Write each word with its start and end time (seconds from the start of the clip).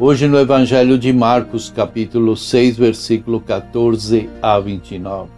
Hoje 0.00 0.26
no 0.26 0.38
Evangelho 0.38 0.98
de 0.98 1.12
Marcos, 1.12 1.70
capítulo 1.70 2.36
6, 2.36 2.76
versículo 2.76 3.40
14 3.40 4.28
a 4.40 4.58
29. 4.58 5.30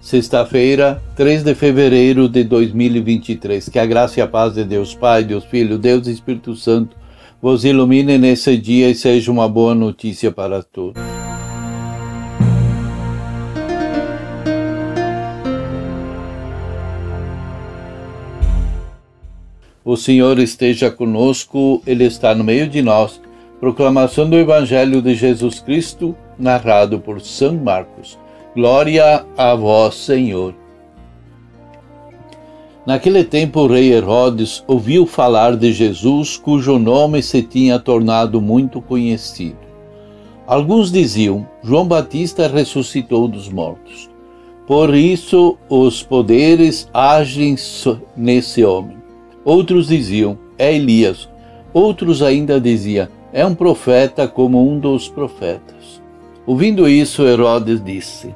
Sexta-feira, 0.00 1.02
3 1.16 1.42
de 1.42 1.54
fevereiro 1.54 2.28
de 2.28 2.44
2023. 2.44 3.68
Que 3.68 3.78
a 3.78 3.84
graça 3.84 4.20
e 4.20 4.22
a 4.22 4.28
paz 4.28 4.54
de 4.54 4.64
Deus 4.64 4.94
Pai, 4.94 5.24
Deus 5.24 5.44
Filho, 5.44 5.78
Deus 5.78 6.06
e 6.06 6.12
Espírito 6.12 6.54
Santo 6.54 6.96
vos 7.42 7.64
ilumine 7.64 8.16
nesse 8.16 8.56
dia 8.56 8.88
e 8.88 8.94
seja 8.94 9.32
uma 9.32 9.48
boa 9.48 9.74
notícia 9.74 10.30
para 10.30 10.62
todos. 10.62 11.02
O 19.84 19.96
Senhor 19.96 20.38
esteja 20.38 20.90
conosco, 20.90 21.82
Ele 21.86 22.04
está 22.04 22.34
no 22.34 22.42
meio 22.42 22.68
de 22.68 22.80
nós. 22.80 23.20
Proclamação 23.58 24.28
do 24.28 24.36
Evangelho 24.36 25.00
de 25.00 25.14
Jesus 25.14 25.60
Cristo, 25.60 26.14
narrado 26.38 27.00
por 27.00 27.22
São 27.22 27.54
Marcos. 27.54 28.18
Glória 28.54 29.24
a 29.36 29.54
vós, 29.54 29.94
Senhor. 29.94 30.54
Naquele 32.84 33.24
tempo, 33.24 33.60
o 33.60 33.66
rei 33.66 33.92
Herodes 33.92 34.62
ouviu 34.66 35.06
falar 35.06 35.56
de 35.56 35.72
Jesus, 35.72 36.36
cujo 36.36 36.78
nome 36.78 37.22
se 37.22 37.42
tinha 37.42 37.78
tornado 37.78 38.42
muito 38.42 38.80
conhecido. 38.82 39.58
Alguns 40.46 40.92
diziam: 40.92 41.48
João 41.62 41.88
Batista 41.88 42.46
ressuscitou 42.46 43.26
dos 43.26 43.48
mortos. 43.48 44.10
Por 44.66 44.94
isso, 44.94 45.56
os 45.68 46.02
poderes 46.02 46.88
agem 46.92 47.56
nesse 48.16 48.62
homem. 48.62 48.98
Outros 49.44 49.88
diziam: 49.88 50.38
É 50.58 50.74
Elias. 50.74 51.28
Outros 51.72 52.22
ainda 52.22 52.60
diziam: 52.60 53.08
é 53.36 53.44
um 53.44 53.54
profeta 53.54 54.26
como 54.26 54.66
um 54.66 54.78
dos 54.78 55.10
profetas. 55.10 56.00
Ouvindo 56.46 56.88
isso, 56.88 57.22
Herodes 57.22 57.84
disse: 57.84 58.34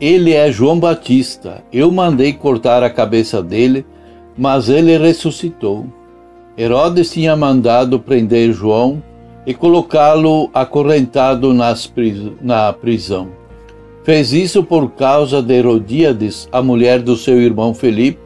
Ele 0.00 0.32
é 0.32 0.52
João 0.52 0.78
Batista. 0.78 1.64
Eu 1.72 1.90
mandei 1.90 2.32
cortar 2.32 2.84
a 2.84 2.88
cabeça 2.88 3.42
dele, 3.42 3.84
mas 4.38 4.68
ele 4.68 4.96
ressuscitou. 4.96 5.86
Herodes 6.56 7.10
tinha 7.10 7.34
mandado 7.34 7.98
prender 7.98 8.52
João 8.52 9.02
e 9.44 9.52
colocá-lo 9.52 10.50
acorrentado 10.54 11.52
na 11.52 12.72
prisão. 12.72 13.30
Fez 14.04 14.32
isso 14.32 14.62
por 14.62 14.92
causa 14.92 15.42
de 15.42 15.52
Herodíades, 15.52 16.48
a 16.52 16.62
mulher 16.62 17.02
do 17.02 17.16
seu 17.16 17.42
irmão 17.42 17.74
Felipe, 17.74 18.20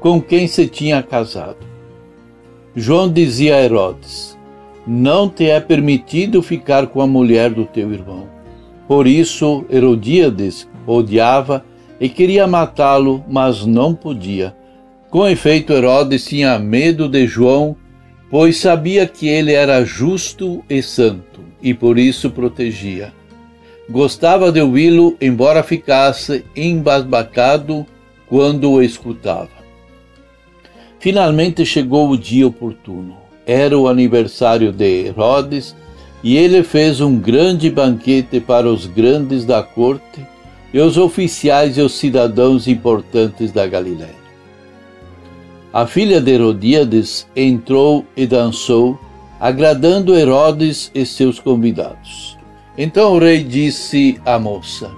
com 0.00 0.20
quem 0.20 0.48
se 0.48 0.66
tinha 0.66 1.00
casado. 1.04 1.64
João 2.74 3.08
dizia 3.08 3.54
a 3.54 3.62
Herodes: 3.62 4.39
não 4.92 5.28
te 5.28 5.48
é 5.48 5.60
permitido 5.60 6.42
ficar 6.42 6.88
com 6.88 7.00
a 7.00 7.06
mulher 7.06 7.50
do 7.50 7.64
teu 7.64 7.92
irmão. 7.92 8.28
Por 8.88 9.06
isso 9.06 9.64
Herodíades 9.70 10.68
odiava 10.84 11.64
e 12.00 12.08
queria 12.08 12.44
matá-lo, 12.48 13.24
mas 13.28 13.64
não 13.64 13.94
podia. 13.94 14.52
Com 15.08 15.28
efeito, 15.28 15.72
Herodes 15.72 16.24
tinha 16.24 16.58
medo 16.58 17.08
de 17.08 17.24
João, 17.24 17.76
pois 18.28 18.56
sabia 18.56 19.06
que 19.06 19.28
ele 19.28 19.52
era 19.52 19.84
justo 19.84 20.64
e 20.68 20.82
santo, 20.82 21.40
e 21.62 21.72
por 21.72 21.96
isso 21.96 22.28
protegia. 22.28 23.12
Gostava 23.88 24.50
de 24.50 24.60
ouvi-lo, 24.60 25.16
embora 25.20 25.62
ficasse 25.62 26.44
embasbacado 26.56 27.86
quando 28.26 28.72
o 28.72 28.82
escutava. 28.82 29.60
Finalmente 30.98 31.64
chegou 31.64 32.10
o 32.10 32.18
dia 32.18 32.48
oportuno. 32.48 33.19
Era 33.50 33.76
o 33.76 33.88
aniversário 33.88 34.70
de 34.70 35.06
Herodes 35.06 35.74
e 36.22 36.36
ele 36.36 36.62
fez 36.62 37.00
um 37.00 37.18
grande 37.18 37.68
banquete 37.68 38.38
para 38.38 38.68
os 38.68 38.86
grandes 38.86 39.44
da 39.44 39.60
corte 39.60 40.24
e 40.72 40.78
os 40.78 40.96
oficiais 40.96 41.76
e 41.76 41.80
os 41.80 41.94
cidadãos 41.94 42.68
importantes 42.68 43.50
da 43.50 43.66
Galiléia. 43.66 44.20
A 45.72 45.84
filha 45.84 46.20
de 46.20 46.30
Herodíades 46.30 47.26
entrou 47.34 48.06
e 48.16 48.24
dançou, 48.24 48.96
agradando 49.40 50.14
Herodes 50.14 50.88
e 50.94 51.04
seus 51.04 51.40
convidados. 51.40 52.38
Então 52.78 53.14
o 53.14 53.18
rei 53.18 53.42
disse 53.42 54.20
à 54.24 54.38
moça: 54.38 54.92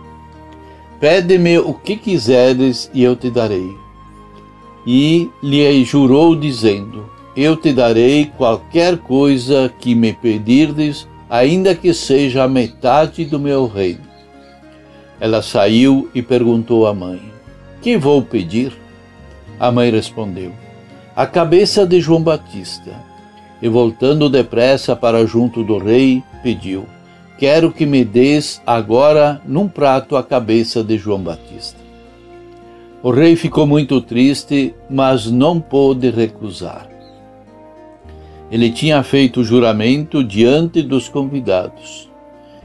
Pede-me 1.01 1.59
o 1.59 1.73
que 1.73 1.97
quiseres 1.97 2.91
e 2.93 3.03
eu 3.03 3.17
te 3.17 3.31
darei. 3.31 3.75
E 4.87 5.31
lhe 5.43 5.83
jurou, 5.87 6.37
dizendo: 6.37 7.12
eu 7.37 7.57
te 7.57 7.73
darei 7.73 8.31
qualquer 8.37 8.99
coisa 8.99 9.73
que 9.79 9.95
me 9.95 10.13
pedirdes, 10.13 11.09
ainda 11.31 11.75
que 11.75 11.95
seja 11.95 12.45
a 12.45 12.49
metade 12.49 13.25
do 13.25 13.39
meu 13.39 13.67
reino. 13.67 14.13
Ela 15.19 15.41
saiu 15.41 16.11
e 16.15 16.21
perguntou 16.21 16.87
à 16.87 16.93
mãe: 16.93 17.21
Que 17.81 17.97
vou 17.97 18.23
pedir? 18.23 18.73
A 19.59 19.71
mãe 19.73 19.91
respondeu: 19.91 20.53
A 21.17 21.27
cabeça 21.27 21.87
de 21.87 22.01
João 22.01 22.23
Batista. 22.23 22.93
E 23.63 23.69
voltando 23.69 24.29
depressa 24.29 24.97
para 24.97 25.25
junto 25.25 25.63
do 25.63 25.79
rei, 25.79 26.23
pediu: 26.43 26.85
Quero 27.39 27.73
que 27.73 27.87
me 27.87 28.05
des 28.05 28.61
agora 28.67 29.41
num 29.47 29.69
prato 29.69 30.17
a 30.17 30.23
cabeça 30.23 30.83
de 30.83 30.99
João 30.99 31.21
Batista. 31.21 31.81
O 33.03 33.11
rei 33.11 33.37
ficou 33.37 33.67
muito 33.67 34.01
triste, 34.01 34.75
mas 34.91 35.31
não 35.31 35.61
pôde 35.61 36.11
recusar. 36.11 36.92
Ele 38.53 38.69
tinha 38.71 39.03
feito 39.03 39.41
o 39.41 39.45
juramento 39.45 40.23
diante 40.23 40.83
dos 40.83 41.09
convidados. 41.09 42.11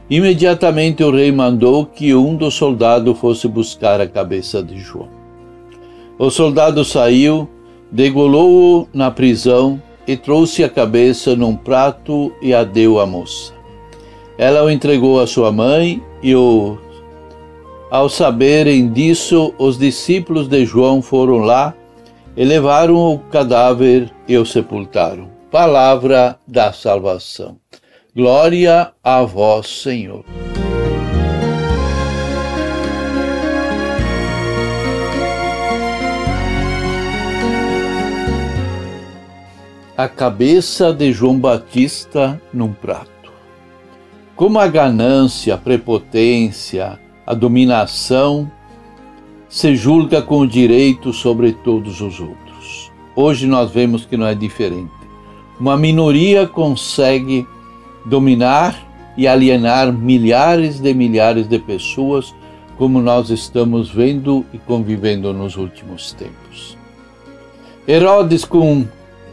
Imediatamente 0.10 1.02
o 1.02 1.10
rei 1.10 1.32
mandou 1.32 1.86
que 1.86 2.14
um 2.14 2.36
dos 2.36 2.56
soldados 2.56 3.18
fosse 3.18 3.48
buscar 3.48 4.02
a 4.02 4.06
cabeça 4.06 4.62
de 4.62 4.78
João. 4.78 5.08
O 6.20 6.30
soldado 6.30 6.84
saiu, 6.84 7.48
degolou-o 7.90 8.86
na 8.94 9.10
prisão 9.10 9.82
e 10.06 10.18
trouxe 10.18 10.62
a 10.62 10.68
cabeça 10.70 11.38
num 11.38 11.56
prato 11.56 12.34
e 12.42 12.54
a 12.54 12.66
deu 12.66 13.00
à 13.00 13.06
moça. 13.06 13.54
Ela 14.38 14.66
o 14.66 14.70
entregou 14.70 15.22
à 15.22 15.26
sua 15.26 15.54
mãe 15.54 16.04
e 16.22 16.36
o 16.36 16.78
ao 17.90 18.10
saberem 18.10 18.90
disso, 18.92 19.54
os 19.58 19.78
discípulos 19.78 20.50
de 20.50 20.66
João 20.66 21.02
foram 21.02 21.38
lá 21.38 21.74
levaram 22.36 22.96
o 22.98 23.20
cadáver 23.20 24.12
e 24.28 24.38
o 24.38 24.46
sepultaram 24.46 25.37
palavra 25.52 26.38
da 26.46 26.74
salvação. 26.74 27.58
Glória 28.14 28.92
a 29.02 29.22
vós, 29.24 29.68
Senhor. 29.68 30.26
A 39.96 40.08
cabeça 40.08 40.94
de 40.94 41.12
João 41.12 41.40
Batista 41.40 42.42
num 42.54 42.74
prato. 42.74 43.08
Como 44.36 44.60
a 44.60 44.68
ganância, 44.68 45.56
a 45.56 45.58
prepotência, 45.58 47.00
a 47.26 47.34
dominação 47.34 48.52
se 49.50 49.76
julga 49.76 50.22
com 50.22 50.46
direito 50.46 51.14
sobre 51.14 51.54
todos 51.54 52.02
os 52.02 52.20
outros. 52.20 52.92
Hoje 53.16 53.48
nós 53.48 53.72
vemos 53.72 54.06
que 54.06 54.18
não 54.18 54.28
é 54.28 54.36
diferente 54.36 55.07
uma 55.60 55.76
minoria 55.76 56.48
consegue 56.48 57.48
dominar 58.06 58.88
e 59.18 59.28
alienar 59.28 59.92
milhares 59.92 60.80
de 60.80 60.94
milhares 60.94 61.48
de 61.48 61.58
pessoas, 61.58 62.34
como 62.78 63.02
nós 63.02 63.32
estamos 63.32 63.90
vendo 63.90 64.46
e 64.54 64.60
convivendo 64.60 65.34
nos 65.34 65.58
últimos 65.58 66.14
tempos. 66.14 66.78
Herodes 67.88 68.46
com, 68.46 68.86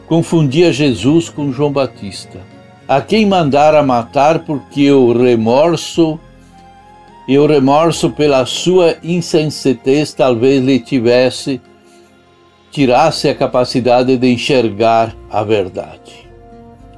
confundia 0.07 0.73
Jesus 0.73 1.29
com 1.29 1.51
João 1.51 1.71
Batista, 1.71 2.39
a 2.87 3.01
quem 3.01 3.25
mandara 3.25 3.83
matar 3.83 4.39
porque 4.39 4.91
o 4.91 5.13
remorso 5.13 6.19
e 7.27 7.37
o 7.37 7.45
remorso 7.45 8.09
pela 8.11 8.45
sua 8.45 8.95
insensatez 9.03 10.13
talvez 10.13 10.63
lhe 10.63 10.79
tivesse 10.79 11.61
tirasse 12.75 13.29
a 13.29 13.33
capacidade 13.33 14.17
de 14.17 14.27
enxergar 14.27 15.15
a 15.31 15.41
verdade. 15.45 16.29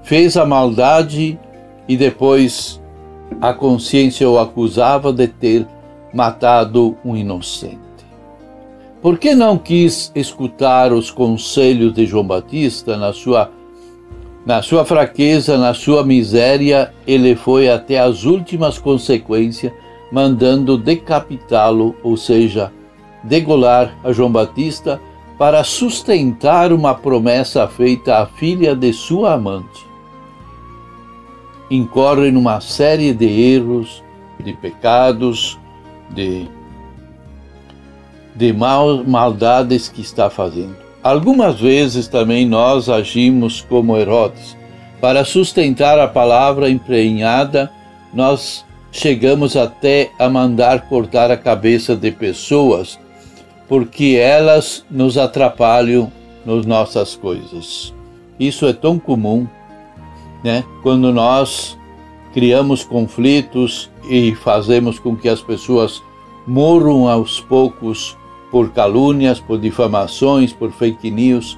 Fez 0.01 0.35
a 0.35 0.43
maldade 0.43 1.39
e 1.87 1.95
depois 1.95 2.81
a 3.39 3.53
consciência 3.53 4.27
o 4.27 4.39
acusava 4.39 5.13
de 5.13 5.27
ter 5.27 5.67
matado 6.11 6.97
um 7.05 7.15
inocente. 7.15 7.77
Por 9.03 9.19
que 9.19 9.35
não 9.35 9.55
quis 9.55 10.11
escutar 10.15 10.91
os 10.91 11.11
conselhos 11.11 11.93
de 11.93 12.07
João 12.07 12.25
Batista 12.25 12.97
na 12.97 13.13
sua 13.13 13.51
na 14.47 14.63
sua 14.63 14.83
fraqueza, 14.83 15.59
na 15.59 15.75
sua 15.75 16.03
miséria, 16.03 16.91
ele 17.05 17.35
foi 17.35 17.69
até 17.69 17.99
as 17.99 18.23
últimas 18.23 18.79
consequências, 18.79 19.71
mandando 20.11 20.75
decapitá-lo, 20.75 21.95
ou 22.01 22.17
seja, 22.17 22.71
degolar 23.23 23.95
a 24.03 24.11
João 24.11 24.31
Batista 24.31 24.99
para 25.37 25.63
sustentar 25.63 26.73
uma 26.73 26.95
promessa 26.95 27.67
feita 27.67 28.17
à 28.17 28.25
filha 28.25 28.75
de 28.75 28.91
sua 28.91 29.33
amante. 29.33 29.85
Incorre 31.69 32.31
numa 32.31 32.59
série 32.59 33.13
de 33.13 33.25
erros, 33.25 34.03
de 34.43 34.53
pecados, 34.53 35.59
de, 36.09 36.47
de 38.35 38.53
mal, 38.53 39.03
maldades 39.03 39.89
que 39.89 40.01
está 40.01 40.29
fazendo. 40.29 40.75
Algumas 41.03 41.59
vezes 41.59 42.07
também 42.07 42.45
nós 42.45 42.89
agimos 42.89 43.61
como 43.61 43.97
Herodes. 43.97 44.57
Para 44.99 45.23
sustentar 45.23 45.99
a 45.99 46.07
palavra 46.07 46.69
emprenhada, 46.69 47.71
nós 48.13 48.65
chegamos 48.91 49.55
até 49.55 50.09
a 50.17 50.27
mandar 50.27 50.89
cortar 50.89 51.29
a 51.29 51.37
cabeça 51.37 51.95
de 51.95 52.11
pessoas, 52.11 52.99
porque 53.67 54.17
elas 54.19 54.85
nos 54.89 55.17
atrapalham 55.17 56.11
nas 56.45 56.65
nossas 56.65 57.15
coisas. 57.15 57.93
Isso 58.39 58.65
é 58.65 58.73
tão 58.73 58.97
comum, 58.97 59.47
né? 60.43 60.63
Quando 60.83 61.11
nós 61.11 61.77
criamos 62.33 62.83
conflitos 62.83 63.89
e 64.09 64.35
fazemos 64.35 64.99
com 64.99 65.15
que 65.15 65.27
as 65.27 65.41
pessoas 65.41 66.01
morram 66.45 67.09
aos 67.09 67.41
poucos 67.41 68.15
por 68.51 68.71
calúnias, 68.71 69.39
por 69.39 69.59
difamações, 69.59 70.53
por 70.53 70.71
fake 70.71 71.11
news, 71.11 71.57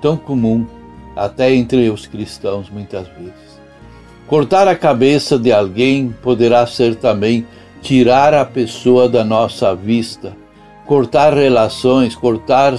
tão 0.00 0.16
comum 0.16 0.66
até 1.14 1.54
entre 1.54 1.90
os 1.90 2.06
cristãos 2.06 2.70
muitas 2.70 3.06
vezes. 3.08 3.60
Cortar 4.26 4.66
a 4.66 4.74
cabeça 4.74 5.38
de 5.38 5.52
alguém 5.52 6.14
poderá 6.22 6.66
ser 6.66 6.94
também 6.94 7.46
tirar 7.82 8.32
a 8.32 8.44
pessoa 8.44 9.08
da 9.08 9.22
nossa 9.22 9.74
vista, 9.74 10.34
cortar 10.86 11.34
relações, 11.34 12.14
cortar 12.14 12.74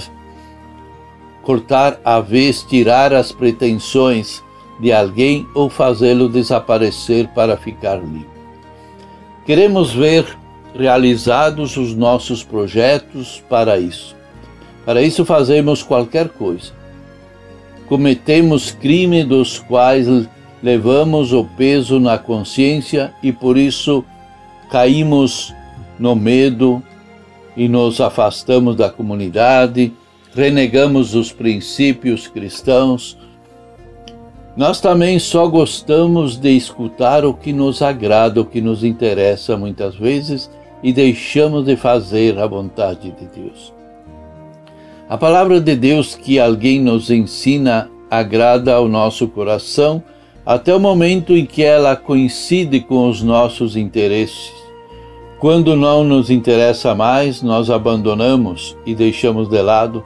cortar 1.44 2.00
a 2.04 2.20
vez, 2.20 2.62
tirar 2.62 3.12
as 3.12 3.30
pretensões 3.30 4.42
de 4.80 4.92
alguém 4.92 5.46
ou 5.54 5.68
fazê-lo 5.68 6.28
desaparecer 6.28 7.28
para 7.28 7.56
ficar 7.56 7.96
livre. 7.96 8.26
Queremos 9.46 9.92
ver 9.92 10.26
realizados 10.74 11.76
os 11.76 11.94
nossos 11.94 12.42
projetos 12.42 13.42
para 13.48 13.78
isso. 13.78 14.16
Para 14.84 15.02
isso 15.02 15.24
fazemos 15.24 15.82
qualquer 15.82 16.30
coisa. 16.30 16.72
Cometemos 17.86 18.70
crimes 18.70 19.26
dos 19.26 19.58
quais 19.58 20.06
levamos 20.62 21.32
o 21.32 21.44
peso 21.44 22.00
na 22.00 22.18
consciência 22.18 23.14
e 23.22 23.30
por 23.30 23.58
isso 23.58 24.04
caímos 24.70 25.54
no 25.98 26.16
medo 26.16 26.82
e 27.56 27.68
nos 27.68 28.00
afastamos 28.00 28.76
da 28.76 28.90
comunidade, 28.90 29.92
renegamos 30.34 31.14
os 31.14 31.32
princípios 31.32 32.26
cristãos. 32.26 33.16
Nós 34.56 34.80
também 34.80 35.18
só 35.18 35.46
gostamos 35.48 36.36
de 36.36 36.50
escutar 36.50 37.24
o 37.24 37.34
que 37.34 37.52
nos 37.52 37.82
agrada, 37.82 38.40
o 38.40 38.44
que 38.44 38.60
nos 38.60 38.84
interessa 38.84 39.56
muitas 39.56 39.96
vezes 39.96 40.50
e 40.82 40.92
deixamos 40.92 41.64
de 41.64 41.76
fazer 41.76 42.38
a 42.38 42.46
vontade 42.46 43.10
de 43.12 43.26
Deus. 43.26 43.72
A 45.08 45.16
palavra 45.16 45.60
de 45.60 45.76
Deus 45.76 46.14
que 46.14 46.38
alguém 46.38 46.80
nos 46.80 47.10
ensina 47.10 47.90
agrada 48.10 48.74
ao 48.74 48.88
nosso 48.88 49.28
coração 49.28 50.02
até 50.46 50.74
o 50.74 50.80
momento 50.80 51.32
em 51.32 51.46
que 51.46 51.62
ela 51.62 51.96
coincide 51.96 52.80
com 52.80 53.08
os 53.08 53.22
nossos 53.22 53.76
interesses. 53.76 54.63
Quando 55.38 55.76
não 55.76 56.04
nos 56.04 56.30
interessa 56.30 56.94
mais, 56.94 57.42
nós 57.42 57.68
abandonamos 57.70 58.76
e 58.86 58.94
deixamos 58.94 59.48
de 59.48 59.60
lado, 59.60 60.04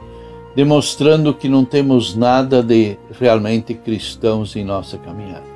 demonstrando 0.55 1.33
que 1.33 1.47
não 1.47 1.63
temos 1.63 2.15
nada 2.15 2.61
de 2.61 2.97
realmente 3.19 3.73
cristãos 3.73 4.55
em 4.55 4.63
nossa 4.65 4.97
caminhada. 4.97 5.47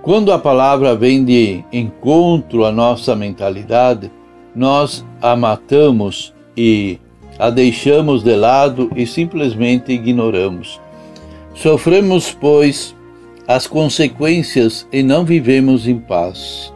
Quando 0.00 0.32
a 0.32 0.38
palavra 0.38 0.94
vem 0.94 1.24
de 1.24 1.64
encontro 1.72 2.64
à 2.64 2.72
nossa 2.72 3.14
mentalidade, 3.14 4.10
nós 4.54 5.04
a 5.20 5.36
matamos 5.36 6.32
e 6.56 6.98
a 7.38 7.50
deixamos 7.50 8.22
de 8.22 8.34
lado 8.34 8.90
e 8.96 9.06
simplesmente 9.06 9.92
ignoramos. 9.92 10.80
Sofremos, 11.54 12.32
pois, 12.32 12.96
as 13.46 13.66
consequências 13.66 14.86
e 14.92 15.02
não 15.02 15.24
vivemos 15.24 15.86
em 15.86 15.98
paz. 15.98 16.72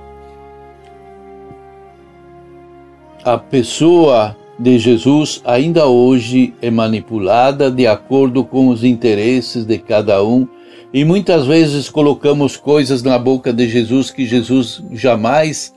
A 3.25 3.39
pessoa 3.39 4.37
de 4.59 4.81
Jesus 4.81 5.41
ainda 5.45 5.87
hoje 5.87 6.55
é 6.61 6.73
manipulada 6.73 7.71
de 7.71 7.87
acordo 7.87 8.43
com 8.43 8.67
os 8.67 8.83
interesses 8.83 9.65
de 9.65 9.79
cada 9.79 10.25
um 10.25 10.49
e 10.93 11.05
muitas 11.05 11.47
vezes 11.47 11.89
colocamos 11.89 12.57
coisas 12.57 13.01
na 13.05 13.17
boca 13.21 13.53
de 13.53 13.69
Jesus 13.69 14.11
que 14.11 14.27
Jesus 14.27 14.83
jamais 14.91 15.73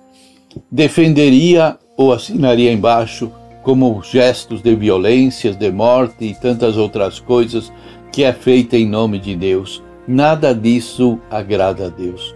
defenderia 0.72 1.78
ou 1.96 2.12
assinaria 2.12 2.74
embaixo 2.74 3.32
como 3.62 4.02
gestos 4.02 4.64
de 4.64 4.76
violências, 4.76 5.56
de 5.56 5.72
morte 5.72 6.26
e 6.26 6.34
tantas 6.34 6.78
outras 6.78 7.20
coisas 7.20 7.72
que 8.12 8.24
é 8.24 8.34
feita 8.34 8.76
em 8.76 8.88
nome 8.90 9.20
de 9.20 9.36
Deus. 9.36 9.84
Nada 10.08 10.52
disso 10.52 11.20
agrada 11.30 11.86
a 11.86 11.90
Deus. 11.90 12.35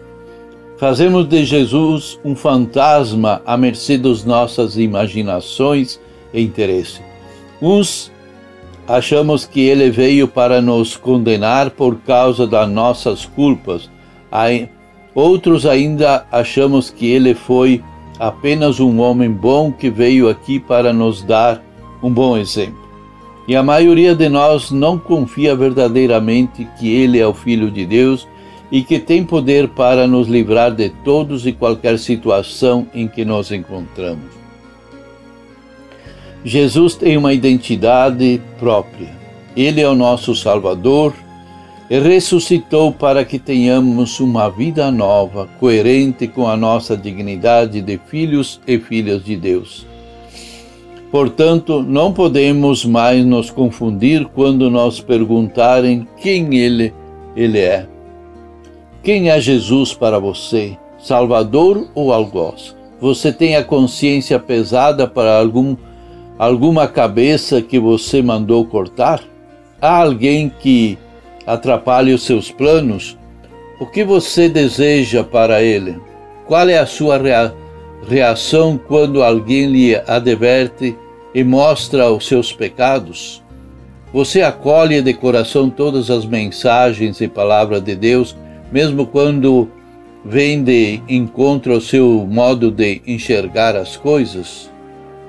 Fazemos 0.79 1.27
de 1.27 1.43
Jesus 1.43 2.17
um 2.23 2.33
fantasma 2.33 3.41
à 3.45 3.57
mercê 3.57 3.97
das 3.97 4.23
nossas 4.23 4.77
imaginações 4.77 5.99
e 6.33 6.41
interesses. 6.41 7.01
Uns 7.61 8.09
achamos 8.87 9.45
que 9.45 9.59
ele 9.59 9.89
veio 9.89 10.25
para 10.25 10.61
nos 10.61 10.95
condenar 10.95 11.71
por 11.71 11.97
causa 11.97 12.47
das 12.47 12.69
nossas 12.69 13.25
culpas. 13.25 13.89
Outros 15.13 15.65
ainda 15.65 16.25
achamos 16.31 16.89
que 16.89 17.07
ele 17.07 17.33
foi 17.33 17.83
apenas 18.17 18.79
um 18.79 19.01
homem 19.01 19.29
bom 19.29 19.73
que 19.73 19.89
veio 19.89 20.29
aqui 20.29 20.61
para 20.61 20.93
nos 20.93 21.21
dar 21.21 21.61
um 22.01 22.09
bom 22.09 22.37
exemplo. 22.37 22.87
E 23.49 23.53
a 23.53 23.61
maioria 23.61 24.15
de 24.15 24.29
nós 24.29 24.71
não 24.71 24.97
confia 24.97 25.55
verdadeiramente 25.57 26.65
que 26.79 26.93
Ele 26.93 27.19
é 27.19 27.25
o 27.25 27.33
Filho 27.33 27.71
de 27.71 27.83
Deus 27.85 28.27
e 28.71 28.83
que 28.83 28.99
tem 28.99 29.23
poder 29.23 29.69
para 29.69 30.07
nos 30.07 30.27
livrar 30.27 30.71
de 30.73 30.89
todos 30.89 31.45
e 31.47 31.51
qualquer 31.51 31.97
situação 31.97 32.87
em 32.93 33.07
que 33.07 33.25
nos 33.25 33.51
encontramos. 33.51 34.39
Jesus 36.43 36.95
tem 36.95 37.17
uma 37.17 37.33
identidade 37.33 38.41
própria. 38.57 39.09
Ele 39.55 39.81
é 39.81 39.89
o 39.89 39.95
nosso 39.95 40.35
Salvador 40.35 41.13
e 41.89 41.99
ressuscitou 41.99 42.91
para 42.91 43.25
que 43.25 43.39
tenhamos 43.39 44.19
uma 44.19 44.47
vida 44.49 44.91
nova, 44.91 45.49
coerente 45.59 46.27
com 46.27 46.47
a 46.47 46.55
nossa 46.55 46.95
dignidade 46.95 47.81
de 47.81 47.99
filhos 48.07 48.61
e 48.67 48.77
filhas 48.77 49.23
de 49.23 49.35
Deus. 49.35 49.87
Portanto, 51.11 51.81
não 51.81 52.13
podemos 52.13 52.85
mais 52.85 53.25
nos 53.25 53.49
confundir 53.49 54.25
quando 54.27 54.69
nos 54.69 55.01
perguntarem 55.01 56.07
quem 56.21 56.55
ele, 56.55 56.93
ele 57.35 57.57
é. 57.57 57.87
Quem 59.01 59.29
é 59.29 59.39
Jesus 59.39 59.93
para 59.93 60.19
você? 60.19 60.77
Salvador 60.97 61.87
ou 61.95 62.11
algoz? 62.11 62.75
Você 62.99 63.31
tem 63.31 63.55
a 63.55 63.63
consciência 63.63 64.37
pesada 64.37 65.07
para 65.07 65.39
algum, 65.39 65.77
alguma 66.37 66.85
cabeça 66.85 67.61
que 67.61 67.79
você 67.79 68.21
mandou 68.21 68.65
cortar? 68.65 69.23
Há 69.81 70.01
alguém 70.01 70.51
que 70.59 70.97
atrapalhe 71.47 72.13
os 72.13 72.23
seus 72.23 72.51
planos, 72.51 73.17
o 73.79 73.85
que 73.85 74.03
você 74.03 74.49
deseja 74.49 75.23
para 75.23 75.63
ele? 75.63 75.97
Qual 76.45 76.67
é 76.67 76.77
a 76.77 76.85
sua 76.85 77.17
rea 77.17 77.53
reação 78.05 78.77
quando 78.77 79.23
alguém 79.23 79.67
lhe 79.67 79.95
adverte 79.95 80.93
e 81.33 81.41
mostra 81.41 82.11
os 82.11 82.27
seus 82.27 82.51
pecados? 82.51 83.41
Você 84.11 84.41
acolhe 84.41 85.01
de 85.01 85.13
coração 85.13 85.69
todas 85.69 86.09
as 86.09 86.25
mensagens 86.25 87.21
e 87.21 87.29
palavras 87.29 87.81
de 87.81 87.95
Deus, 87.95 88.35
mesmo 88.71 89.05
quando 89.05 89.69
vem 90.23 90.63
de 90.63 91.01
encontro 91.07 91.73
ao 91.73 91.81
seu 91.81 92.27
modo 92.29 92.69
de 92.69 93.01
enxergar 93.05 93.75
as 93.75 93.95
coisas? 93.95 94.69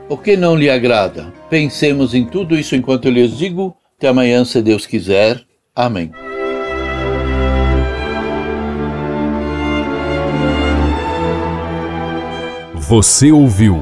O 0.09 0.17
que 0.17 0.37
não 0.37 0.57
lhe 0.57 0.69
agrada? 0.69 1.33
Pensemos 1.49 2.15
em 2.15 2.25
tudo 2.25 2.59
isso 2.59 2.75
enquanto 2.75 3.07
eu 3.07 3.13
lhes 3.13 3.37
digo. 3.37 3.77
Até 3.97 4.09
amanhã, 4.09 4.45
se 4.45 4.61
Deus 4.61 4.87
quiser. 4.87 5.41
Amém. 5.75 6.11
Você 12.75 13.31
ouviu 13.31 13.81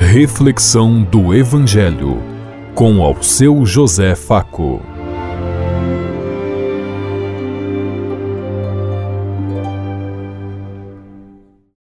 Reflexão 0.00 1.02
do 1.02 1.34
Evangelho 1.34 2.22
com 2.74 3.02
ao 3.02 3.22
seu 3.22 3.66
José 3.66 4.14
Faco. 4.14 4.80